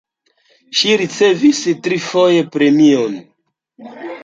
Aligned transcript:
Ŝi 0.79 0.93
ricevis 1.01 1.61
trifoje 1.89 2.41
premiojn. 2.57 3.23